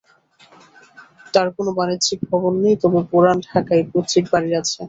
তাঁর 1.33 1.47
কোনো 1.57 1.71
বাণিজ্যিক 1.77 2.19
ভবন 2.29 2.53
নেই, 2.63 2.75
তবে 2.83 2.99
পুরান 3.11 3.37
ঢাকায় 3.47 3.83
পৈতৃক 3.91 4.25
বাড়ি 4.33 4.49
আছে। 4.59 4.77